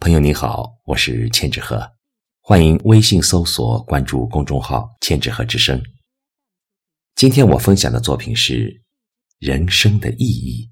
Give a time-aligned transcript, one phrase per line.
[0.00, 1.92] 朋友你好，我是千纸鹤，
[2.40, 5.78] 欢迎微信搜索关注公众号“千纸鹤之声”。
[7.14, 8.82] 今天我分享的作品是
[9.38, 10.70] 人生的意义。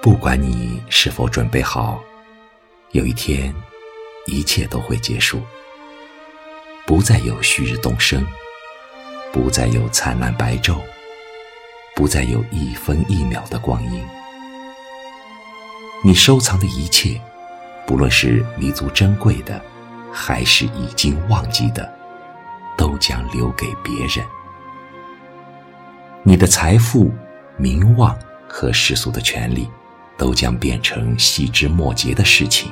[0.00, 2.00] 不管你是否准备好。
[2.92, 3.54] 有一天，
[4.26, 5.40] 一切都会结束，
[6.84, 8.26] 不再有旭日东升，
[9.32, 10.80] 不再有灿烂白昼，
[11.94, 14.04] 不再有一分一秒的光阴。
[16.02, 17.20] 你收藏的一切，
[17.86, 19.62] 不论是弥足珍贵的，
[20.12, 21.88] 还是已经忘记的，
[22.76, 24.26] 都将留给别人。
[26.24, 27.08] 你的财富、
[27.56, 28.18] 名望
[28.48, 29.68] 和世俗的权利。
[30.18, 32.70] 都将变成细枝末节的事情。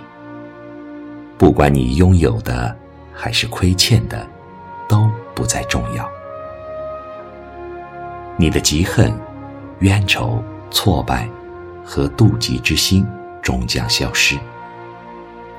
[1.38, 2.76] 不管你拥有的
[3.14, 4.26] 还是亏欠的，
[4.88, 6.06] 都不再重要。
[8.36, 9.12] 你的嫉恨、
[9.78, 11.28] 冤仇、挫败
[11.84, 13.06] 和妒忌之心
[13.40, 14.36] 终将消失。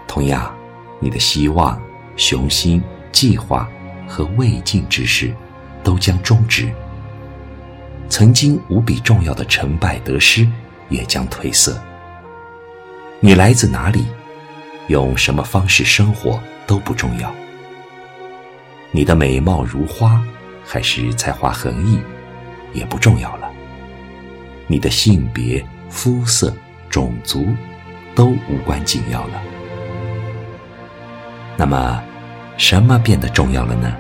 [0.08, 0.54] 同样，
[1.00, 1.82] 你的希望、
[2.16, 3.68] 雄心、计划
[4.08, 5.34] 和未尽之事
[5.84, 6.70] 都将终止。
[8.10, 10.46] 曾经无比重要的成败得失。
[10.90, 11.80] 也将褪色。
[13.20, 14.08] 你来自哪里，
[14.90, 17.32] 用什么方式生活都不重要。
[18.92, 20.22] 你的美貌如花，
[20.66, 22.00] 还是才华横溢，
[22.74, 23.48] 也不重要了。
[24.66, 26.52] 你的性别、肤色、
[26.90, 27.48] 种族，
[28.16, 29.42] 都无关紧要了。
[31.56, 32.04] 那么，
[32.58, 33.96] 什么变得重要了呢？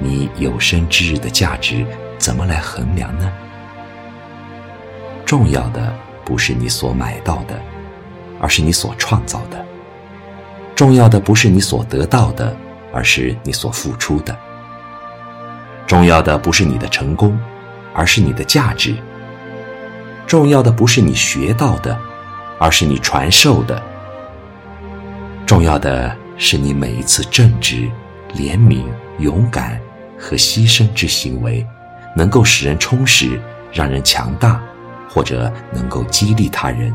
[0.00, 1.86] 你有生之日的价值，
[2.18, 3.32] 怎么来衡量呢？
[5.24, 7.60] 重要的不是你所买到的，
[8.40, 9.64] 而是你所创造的；
[10.76, 12.54] 重要的不是你所得到的，
[12.92, 14.32] 而是你所付出的；
[15.86, 17.36] 重要的不是你的成功，
[17.94, 18.92] 而是你的价值；
[20.26, 21.98] 重要的不是你学到的，
[22.58, 23.82] 而是你传授的；
[25.46, 27.88] 重要的是你每一次正直、
[28.34, 28.84] 怜悯、
[29.18, 29.80] 勇敢
[30.18, 31.66] 和牺牲之行为，
[32.14, 33.40] 能够使人充实，
[33.72, 34.62] 让人强大。
[35.08, 36.92] 或者能够激励他人，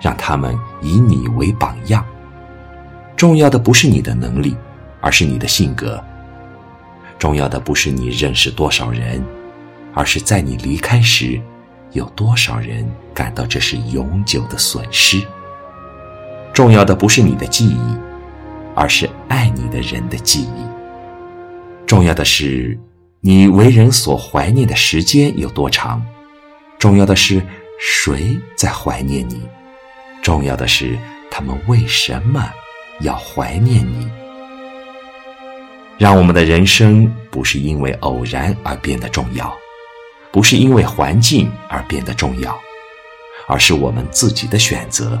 [0.00, 2.04] 让他们以你为榜样。
[3.24, 4.54] 重要的不是你的能力，
[5.00, 5.98] 而是你的性格。
[7.18, 9.24] 重要的不是你认识多少人，
[9.94, 11.40] 而是在你离开时，
[11.92, 15.22] 有多少人感到这是永久的损失。
[16.52, 17.96] 重要的不是你的记忆，
[18.74, 20.66] 而是爱你的人的记忆。
[21.86, 22.78] 重要的是
[23.22, 26.04] 你为人所怀念的时间有多长。
[26.78, 27.40] 重要的是，
[27.80, 29.40] 谁在怀念你？
[30.20, 30.98] 重要的是，
[31.30, 32.46] 他们为什么
[33.00, 34.08] 要怀念你？
[35.98, 39.56] 让我们的人生不是因为偶然而变得重要，
[40.32, 42.58] 不是因为环境而变得重要，
[43.46, 45.20] 而是我们自己的选择，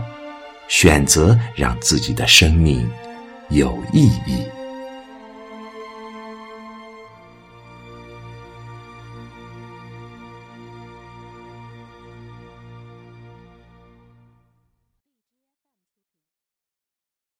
[0.68, 2.90] 选择让自己的生命
[3.50, 4.44] 有意义。